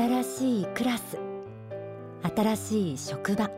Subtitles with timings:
[0.00, 1.18] 新しいクラス。
[2.22, 3.50] 新しい職場。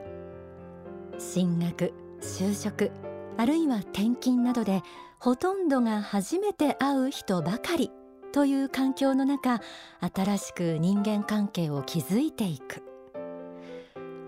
[1.16, 2.90] 進学就職
[3.36, 4.82] あるいは転勤などで
[5.20, 7.92] ほとんどが初めて会う人ばかり
[8.32, 9.60] という環境の中
[10.00, 12.82] 新しく人間関係を築いていく。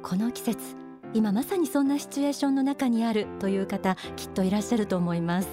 [0.05, 0.61] この季節
[1.15, 5.49] 今まさにそんなシチュエーションの中にあるという方きっといらっしゃると思います。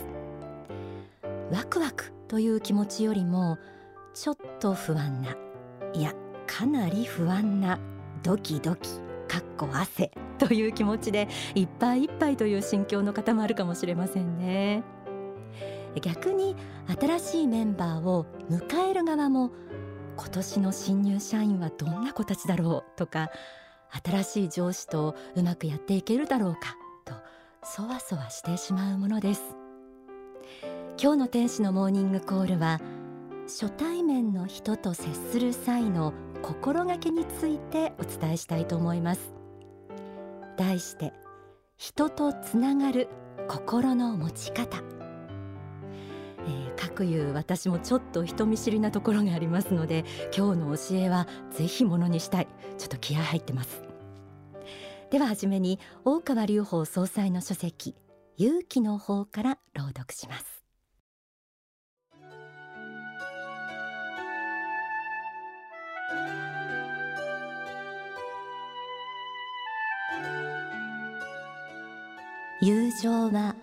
[1.52, 3.58] ワクワクという気持ちよりも
[4.14, 5.36] ちょっと不安な
[5.94, 6.14] いや
[6.48, 7.80] かなり不安な
[8.24, 8.90] ドキドキ
[9.28, 14.84] かっこ汗という気持ちでいっぱいいっぱいという心境の方もあるかもしれませんね。
[16.02, 16.56] 逆に
[17.00, 19.52] 新しいメンバーを迎える側も
[20.16, 23.30] 今年の新入社員はどんな子たちだろうとか
[24.06, 27.14] 新しい上司とうまくやっていけるだろうかと
[27.64, 29.42] そわそわしてしまうものです。
[31.02, 32.80] 今日の天使のモーニングコールは
[33.44, 39.34] 初対面の人と接する際の心がけについてお伝えしたいと思います。
[40.58, 41.14] 題して
[41.78, 43.08] 人とつながる
[43.48, 44.84] 心の持ち方。
[46.44, 52.48] えー、かくいう私もちょっと人見知りなところがありますので今日の教えはぜひものにしたい。
[52.78, 53.84] ちょっと気合入ってます。
[55.12, 57.96] では初めに大川隆法総裁の書籍
[58.38, 60.64] 勇気の方から朗読します。
[72.64, 73.56] 友情は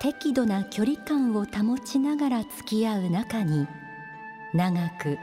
[0.00, 3.68] 適度な距離感を保ちながら付き合う中に
[4.52, 5.18] 長く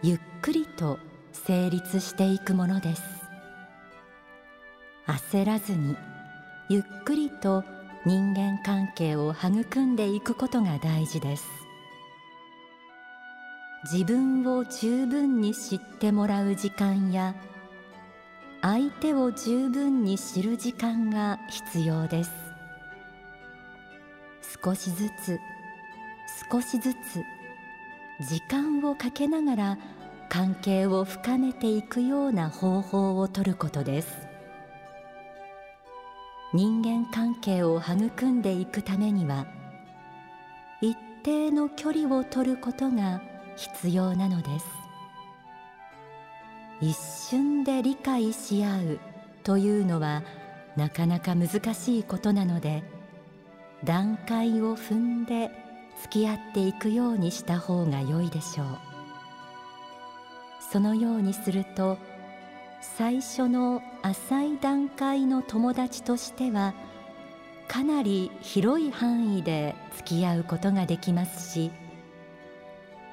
[0.00, 1.00] ゆっくりと
[1.32, 3.02] 成立していくものです。
[5.08, 5.96] 焦らずに
[6.68, 7.64] ゆっくりと
[8.06, 11.48] 人間関係を育んでいくことが大事です。
[13.92, 17.34] 自分を十分に知ってもらう時間や
[18.62, 22.30] 相手を十分に知る時間が必要です。
[24.62, 25.40] 少しずつ
[26.50, 27.24] 少しずつ
[28.28, 29.78] 時間をかけながら
[30.28, 34.28] 関係を深めていくような方法をとることです。
[36.52, 39.46] 人間関係を育んでいくためには
[40.82, 43.22] 一定の距離を取ることが
[43.56, 44.79] 必要なのです。
[46.80, 49.00] 一瞬で理解し合う
[49.42, 50.22] というのは
[50.76, 52.82] なかなか難しいことなので
[53.84, 55.50] 段階を踏んで
[56.02, 58.66] 付き合っていくようにした方が良いでしょう。
[60.72, 61.98] そのようにすると
[62.80, 66.74] 最初の浅い段階の友達としては
[67.66, 71.70] かなり広い範囲で付き合うことができますし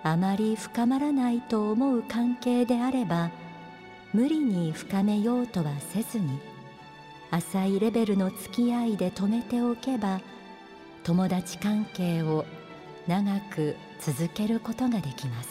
[0.04, 3.32] あまり深まらないと思う関係であれば
[4.14, 6.40] 無理に深めようとはせずに
[7.30, 10.22] 浅いレベルの付き合いで止めておけば
[11.04, 12.46] 友達関係を
[13.08, 15.50] 長く続けることができます。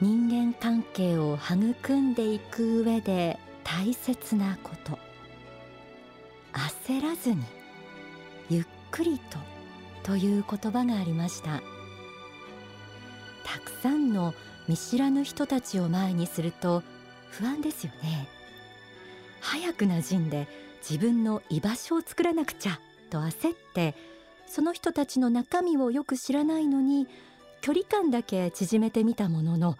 [0.00, 4.98] 人間関係を育んでいく上で大切なこと。
[6.52, 7.42] 焦らずに
[8.50, 9.38] ゆっくりと
[10.04, 11.60] という言葉がありました。
[13.42, 14.34] たくさんの
[14.68, 16.82] 見知らぬ人たちを前にすると
[17.30, 18.28] 不安ですよね。
[19.40, 20.46] 早く馴染んで
[20.88, 22.78] 自分の居場所を作らなくちゃ
[23.10, 23.94] と焦って
[24.46, 27.06] その人たちの中身をよく知らないのに
[27.60, 29.76] 距離感だけ縮めてみたものの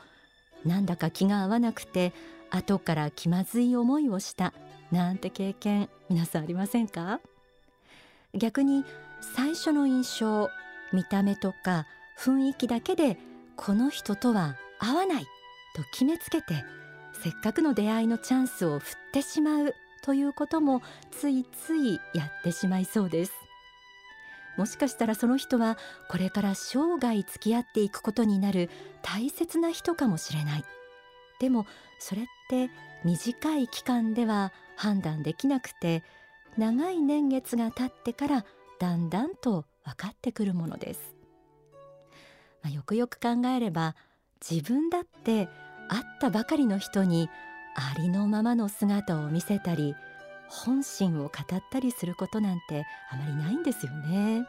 [0.64, 2.12] なんだか気が合わなくて
[2.50, 4.52] 後から気まずい思いをした
[4.90, 7.20] なんて経験皆さんありませんか？
[8.34, 8.84] 逆に
[9.34, 10.50] 最初の印象
[10.92, 11.86] 見た目とか
[12.18, 13.16] 雰囲気だけで
[13.56, 15.24] この人とは合わない
[15.74, 16.64] と決めつけて
[17.22, 23.32] せっかくの出会いのチャンスを振ってしまうということもついついやってしまいそうです。
[24.58, 25.78] もしかしたらその人は
[26.08, 28.70] これから生涯付き合っていくことになる
[29.02, 30.64] 大切な人かもしれない。
[31.40, 31.66] でも
[31.98, 32.70] それって
[33.04, 36.02] 短い期間では判断できなくて
[36.56, 38.44] 長い年月が経ってから
[38.78, 41.14] だんだんと分かってくるものです、
[42.62, 43.96] まあ、よくよく考えれば
[44.48, 45.48] 自分だって
[45.88, 47.28] 会ったばかりの人に
[47.76, 49.94] ありのままの姿を見せたり
[50.48, 54.46] 本心を語ったりすることなんてあまりないんですよね。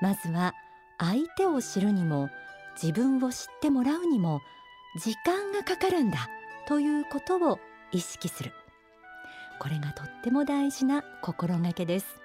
[0.00, 0.54] まずは
[0.98, 2.30] 相手を知るにも
[2.80, 4.40] 自分を知ってもらうにも
[4.98, 6.28] 時間がかかるんだ
[6.66, 7.58] ということを
[7.92, 8.52] 意識する。
[9.58, 12.19] これがとっても大事な心がけです。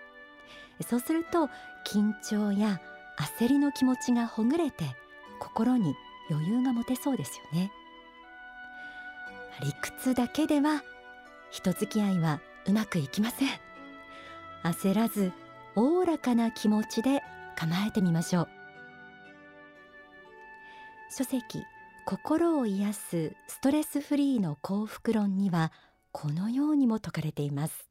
[0.83, 1.49] そうすると
[1.85, 2.81] 緊張や
[3.39, 4.95] 焦りの気持ちがほぐれて
[5.39, 5.95] 心に
[6.29, 7.71] 余裕が持てそうですよね。
[9.61, 10.83] 理屈だけでは
[11.49, 13.49] 人付き合いはうまくいきません。
[14.63, 15.31] 焦らず
[15.75, 17.21] おおらかな気持ちで
[17.55, 18.47] 構えてみましょう。
[21.17, 21.63] 書籍
[22.05, 25.71] 心を癒すストレスフリーの幸福論には
[26.11, 27.89] このようにも説かれています。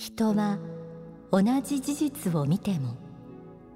[0.00, 0.56] 人は
[1.30, 2.96] 同じ事実を見ても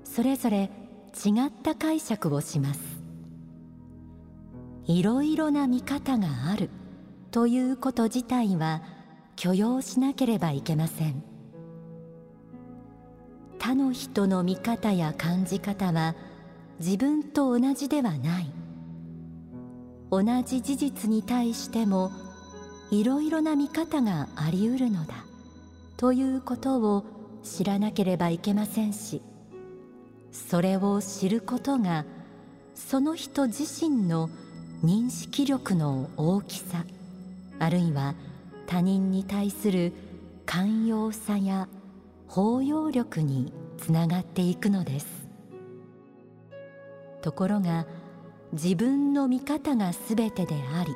[0.05, 0.71] それぞれ
[1.15, 2.81] 違った解釈をします。
[4.87, 6.71] いろいろな見方がある
[7.31, 8.81] ということ自体は
[9.37, 11.23] 許容しなければいけません。
[13.59, 16.15] 他の人の見方や感じ方は
[16.81, 18.51] 自分と同じではない。
[20.11, 22.13] 同じ事実に対しても
[22.91, 25.27] いろいろな見方がありうるのだ。
[25.97, 27.05] ということを
[27.43, 29.23] 知らなければいけませんし
[30.33, 32.05] それを知ることが
[32.75, 34.31] その人自身の
[34.83, 36.85] 認識力の大きさ
[37.59, 38.15] あるいは
[38.67, 39.93] 他人に対する
[40.47, 41.69] 寛容さや
[42.27, 45.25] 包容力につながっていくのです。
[47.25, 47.87] ところが
[48.53, 50.95] 自分の見方がすべてであり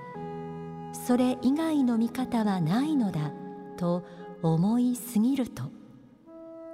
[0.93, 3.33] それ以外の見方はないのだ
[3.79, 4.05] と
[4.43, 5.65] 思いすぎると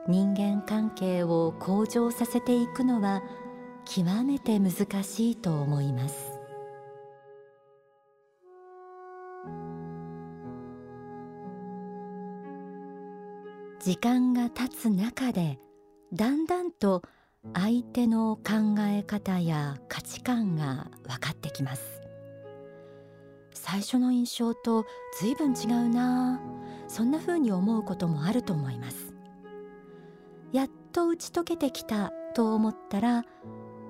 [0.07, 3.23] 人間関係を向上させていくのは
[3.87, 6.33] 極めて難しいと思います。
[13.81, 15.59] 時間が経つ中で
[16.15, 17.03] だんだんと
[17.53, 22.04] 相手の考え方や価値観が分かってきます。
[23.67, 24.85] 最初の印象と
[25.19, 26.39] 随分違うな。
[26.87, 29.15] そんな風に思うこともあると思います。
[30.53, 33.25] やっと打ち解けてきたと思ったら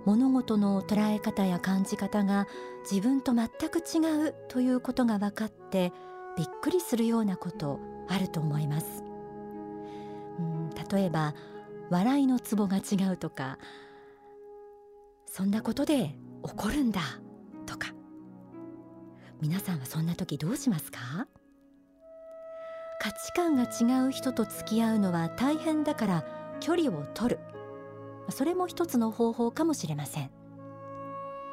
[0.04, 2.46] 物事の捉え方や感じ方が
[2.88, 5.92] 自分と全く違うということが分かって
[6.38, 9.02] びっくりするようなことあると思います。
[10.38, 11.34] うん例えば
[11.90, 13.58] 笑いのツボが違うとか
[15.26, 17.00] そんなことで怒るんだ
[19.44, 20.98] 皆さんはそんな時どうしますか？
[22.98, 26.24] 価値観が違う人と付き合うのは大変だから
[26.60, 27.40] 距離を取る。
[28.30, 30.30] それも一つの方法かもしれません。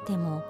[0.06, 0.42] でも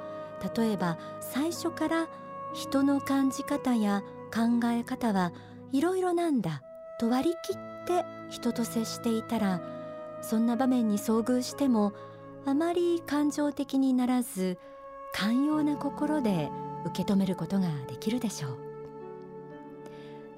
[0.57, 2.09] 例えば最初から
[2.55, 5.33] 人の感じ方や考え方は
[5.73, 6.63] いろいろなんだ
[7.01, 9.61] と割り切って人と接していたら
[10.21, 11.93] そんな場面に遭遇しても
[12.47, 14.59] あまり感情的にならず
[15.13, 16.49] 寛容な心で
[16.85, 18.49] 受け止めることができるでしょ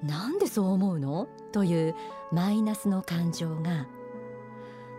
[0.03, 0.05] う。
[0.05, 1.27] なんでそう思うの？
[1.51, 1.95] という
[2.31, 3.87] マイナスの感情が。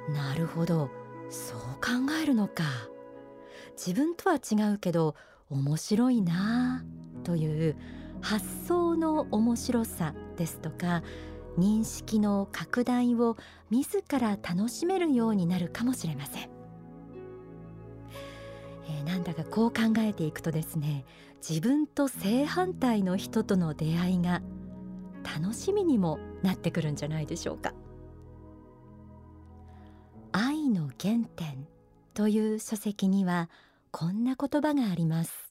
[0.08, 0.90] なるほど。
[1.30, 2.64] そう考えるのか。
[3.76, 5.14] 自分とは違うけど
[5.50, 6.84] 面白いな。
[7.24, 7.76] という
[8.20, 11.02] 発想の面白さですとか
[11.58, 13.36] 認識の拡大を
[13.70, 16.50] 自ら楽しめるようになるかもしれません、
[19.06, 21.04] なんだかこう考えていくとですね
[21.48, 24.42] 自分と正反対の人との出会いが
[25.40, 27.72] 楽しみにもなってくるんじゃないでしょうか。
[30.32, 31.66] 愛の原点
[32.14, 33.48] という書籍には
[33.90, 35.45] こんな言葉があります。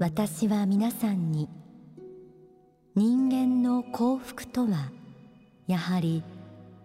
[0.00, 1.46] 私は皆さんに
[2.96, 4.90] 人間の幸福とは
[5.66, 6.24] やはり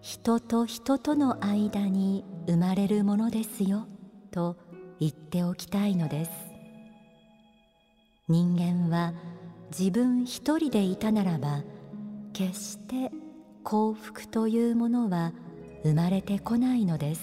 [0.01, 3.87] 人と人との間に生まれるものですよ
[4.31, 4.57] と
[4.99, 6.31] 言っておきたいのです。
[8.27, 9.13] 人間は
[9.71, 11.63] 自分一人でいたならば
[12.33, 13.11] 決して
[13.63, 15.31] 幸福というものは
[15.85, 17.21] 生まれてこないのです。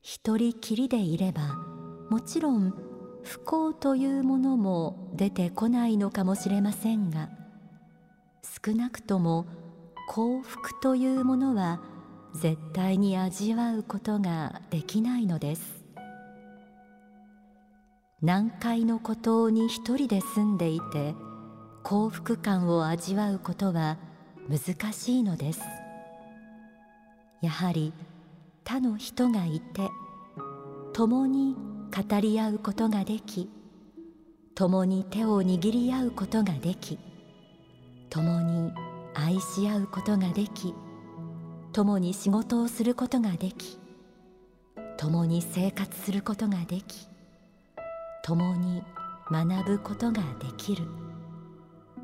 [0.00, 1.56] 一人きりでいれば
[2.08, 2.85] もちろん
[3.26, 7.28] 不幸というものも出てこないのかもしれませんが
[8.64, 9.46] 少なくとも
[10.08, 11.80] 幸福というものは
[12.34, 15.84] 絶対に味わうことができないのです。
[18.22, 21.14] 南海の孤島に一人で住んでいて
[21.82, 23.98] 幸福感を味わうことは
[24.48, 25.60] 難しいのです。
[27.42, 27.92] やはり
[28.64, 29.90] 他の人がいて
[30.92, 31.56] 共に
[31.96, 33.48] 語り合うことができ
[34.54, 36.98] 共に手を握り合うことができ
[38.10, 38.70] 共に
[39.14, 40.74] 愛し合うことができ
[41.72, 43.78] 共に仕事をすることができ
[44.98, 47.08] 共に生活することができ
[48.22, 48.82] 共に
[49.30, 50.84] 学ぶことができる。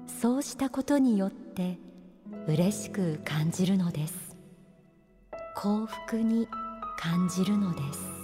[0.07, 1.79] そうしたことによって
[2.47, 4.37] 嬉しく感じるのです。
[5.55, 6.49] 幸福に
[6.97, 8.22] 感じるのです。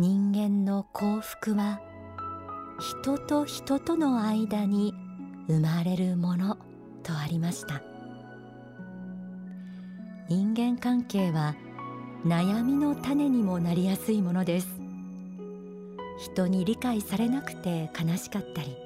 [0.00, 1.80] 人間の幸福は
[2.78, 4.94] 人と人との間に
[5.48, 6.56] 生まれるもの
[7.02, 7.82] とありました。
[10.28, 11.56] 人間関係は
[12.24, 14.68] 悩みの種にもなりやすいものです。
[16.20, 18.76] 人に理解されなくて悲しかったり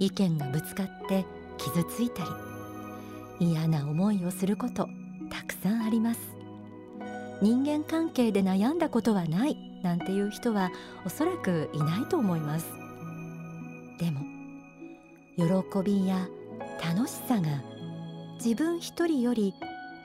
[0.00, 1.24] 意見がぶつかって
[1.56, 2.24] 傷ついた
[3.38, 4.86] り嫌な思いをすること
[5.30, 6.20] たくさんあります。
[7.40, 9.69] 人間関係で悩んだことはない。
[9.82, 10.70] なんていう人は
[11.04, 12.66] おそらくいないと思います。
[13.98, 14.20] でも
[15.36, 16.28] 喜びや
[16.82, 17.62] 楽しさが
[18.42, 19.54] 自分一人より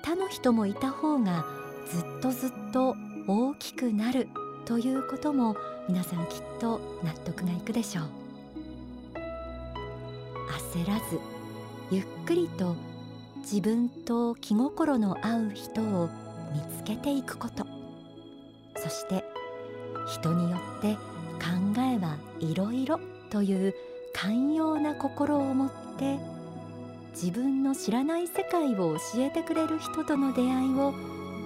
[0.04, 1.46] 他の人もいた方が
[1.88, 2.96] ずっとずっと
[3.28, 4.28] 大きくなる
[4.66, 5.56] ということも
[5.88, 8.06] 皆さんきっと納得がいくでしょう。
[10.74, 11.20] 焦らず
[11.92, 12.76] ゆっくりと
[13.40, 16.10] 自分と気心の合う人を
[16.54, 17.66] 見つけていくこと。
[18.78, 19.25] そして
[20.08, 20.96] 人によって
[21.36, 23.76] 考えはいろいろという
[24.14, 26.20] 寛容な心を持って
[27.12, 30.94] 自分の知らない世界を教えてくれる人との出会いを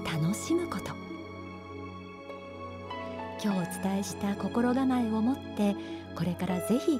[0.05, 0.99] 楽しむこと。
[3.41, 5.73] 今日お伝えした心構えを持って
[6.15, 6.99] これからぜひ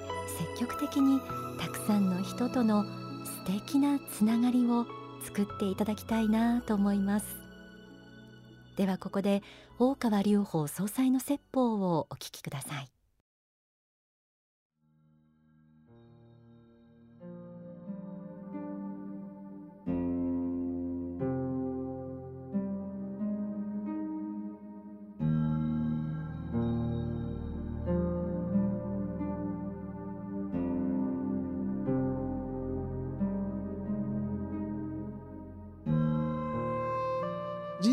[0.55, 1.19] 積極的に
[1.59, 2.85] たくさんの人との
[3.25, 4.85] 素敵なつながりを
[5.25, 7.48] 作っていただきたいなと思います。
[8.79, 9.43] ではここで
[9.77, 12.98] 大川隆法総裁の説法をお聞きください。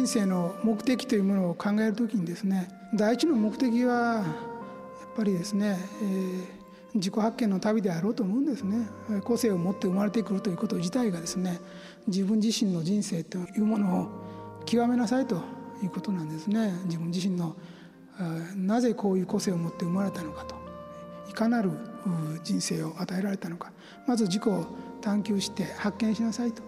[0.06, 4.24] 人生の目的というものを考える時にですね第一の目的はやっ
[5.16, 6.44] ぱりですね、えー、
[6.94, 8.86] 自己発見の旅であろうと思うんですね。
[9.24, 11.58] 個性を持って生まれてくるということ自体がですね
[12.06, 14.08] 自分自身の人生というものを
[14.64, 15.42] 極めなさいと
[15.82, 16.72] いうことなんですね。
[16.84, 17.56] 自分自身の
[18.54, 20.54] なぜこういう個性を持って生まれたのかと。
[21.28, 21.72] いかなる
[22.44, 23.72] 人生を与えられたのか。
[24.06, 24.66] まず自己を
[25.00, 26.62] 探求して発見しなさいと。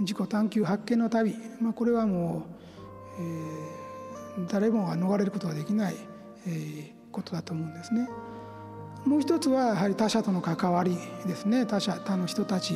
[0.00, 2.60] 自己探求発見の旅、まあ、これはもう
[4.36, 5.96] えー、誰もが逃れることができない、
[6.46, 8.08] えー、ことだと思うんですね。
[9.04, 10.96] もう一つはやはり他者との関わり
[11.26, 12.74] ですね他者他の人たち、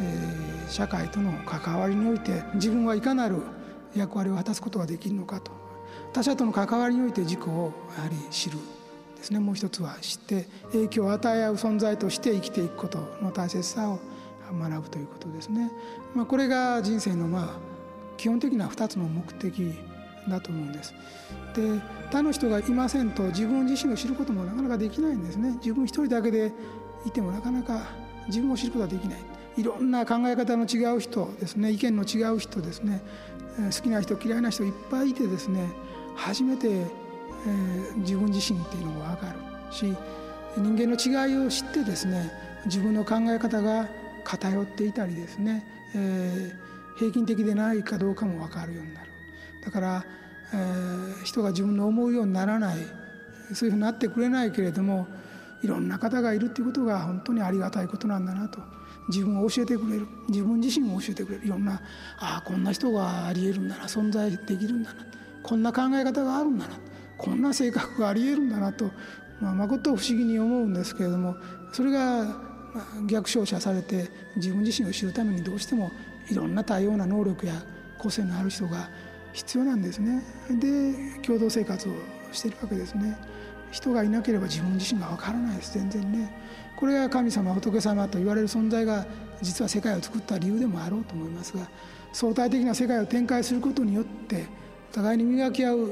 [0.00, 3.42] えー、社会との関わりにおいて自分はいかなる
[3.94, 5.52] 役割を果たすことができるのかと
[6.12, 8.58] 他者との関わりにおいて自己をやはり知る
[9.16, 14.00] ですねもう一つは知って影響を与え合う存在として生きていくことの大切さを
[14.52, 15.70] 学ぶということですね。
[16.14, 17.73] まあ、これが人生のまあ
[18.16, 19.74] 基本的な2つの目的
[20.28, 20.94] だと思うんです。
[21.54, 21.80] で
[22.10, 25.50] 他の人がいませんと自分自身を知ることもなかなかできないんですね。
[25.62, 26.52] 自分一人だけで
[27.04, 27.90] いてもなかなか
[28.26, 29.18] 自分を知ることはできない。
[29.56, 33.02] いろんな考え方の違う人ですね意見の違う人ですね
[33.56, 35.70] 好きな人嫌いな人いっぱいいてですね
[36.16, 39.38] 初めて、えー、自分自身っていうのが分かる
[39.72, 39.94] し
[40.56, 42.32] 人間の違いを知ってですね
[42.66, 43.88] 自分の考え方が
[44.24, 46.63] 偏っていたりですね、えー
[46.96, 49.10] 平均的でないかどうかも分かるようになる。
[49.64, 50.04] だから、
[50.52, 52.76] えー、人が自分の思うようにならない
[53.52, 55.06] そういうふうになってくれないけれども
[55.62, 58.60] いろんな方がいるっていうことが本当にありがたいことなんだなと。
[59.08, 60.06] 自分を教えてくれる。
[60.28, 61.46] 自分自身を教えてくれる。
[61.46, 61.74] いろんな
[62.18, 65.04] ああこんな人がありえるんだな存在できるんだな。
[65.42, 66.78] こんな考え方があるんだな。
[67.16, 68.90] こんな性格がありえるんだなと、
[69.40, 71.36] まあ、誠不思議に思うんですけれども
[71.72, 72.40] それが
[73.06, 75.90] 逆照射されて自分自身を知るためにどうしても
[76.30, 77.54] いろんな多様な能力や
[77.98, 78.88] 個性のある人が
[79.32, 80.22] 必要なんですね。
[80.50, 81.92] で共同生活を
[82.32, 83.16] してるわけですね。
[83.70, 85.74] 人がいなければ自分自身がわからないです。
[85.74, 86.32] 全然ね。
[86.76, 89.06] これが神様仏様と言われる存在が
[89.42, 91.68] 実は世界を作った理由でもあろうと思いますが
[92.12, 94.46] 相対的な世界を展開することによって
[94.92, 95.90] お互いに磨き合う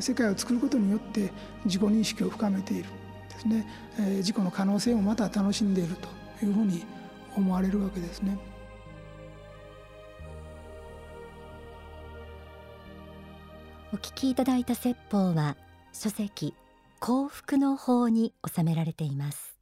[0.00, 1.32] 世界を作ることによって
[1.64, 2.84] 自己認識を深めている
[3.30, 3.66] ですね、
[3.98, 6.84] えー、自己の可能性もまた楽しんでいるというふうに
[7.36, 8.38] 思われるわけですね。
[13.94, 15.56] お聞きいただいた説法は
[15.92, 16.52] 書籍
[16.98, 19.53] 幸福の法に収められています。